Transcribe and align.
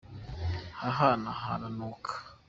ahahantu 0.87 1.29
haranuka. 1.41 2.11